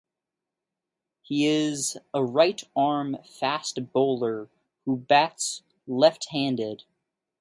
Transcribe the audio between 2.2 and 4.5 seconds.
right arm fast bowler